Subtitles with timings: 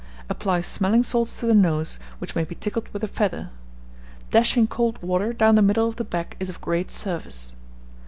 [0.31, 3.51] Apply smelling salts to the nose, which may be tickled with a feather.
[4.31, 7.53] Dashing cold water down the middle of the back is of great service.